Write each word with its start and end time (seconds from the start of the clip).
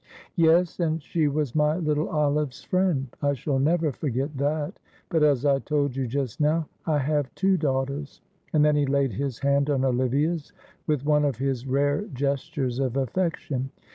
"Yes, 0.35 0.79
and 0.79 0.99
she 0.99 1.27
was 1.27 1.53
my 1.53 1.77
little 1.77 2.09
Olive's 2.09 2.63
friend. 2.63 3.15
I 3.21 3.33
shall 3.33 3.59
never 3.59 3.91
forget 3.91 4.35
that, 4.37 4.79
but 5.09 5.21
as 5.21 5.45
I 5.45 5.59
told 5.59 5.95
you 5.95 6.07
just 6.07 6.39
now, 6.41 6.67
I 6.87 6.97
have 6.97 7.31
two 7.35 7.55
daughters," 7.55 8.19
and 8.51 8.65
then 8.65 8.75
he 8.75 8.87
laid 8.87 9.13
his 9.13 9.37
hand 9.37 9.69
on 9.69 9.85
Olivia's 9.85 10.53
with 10.87 11.05
one 11.05 11.23
of 11.23 11.35
his 11.37 11.67
rare 11.67 12.01
gestures 12.15 12.79
of 12.79 12.97
affection. 12.97 13.69